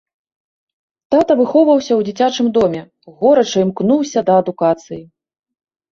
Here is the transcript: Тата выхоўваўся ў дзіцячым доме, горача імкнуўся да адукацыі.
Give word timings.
Тата 1.15 1.33
выхоўваўся 1.41 1.93
ў 1.97 2.01
дзіцячым 2.09 2.47
доме, 2.57 2.81
горача 3.19 3.57
імкнуўся 3.67 4.19
да 4.31 4.43
адукацыі. 4.45 5.03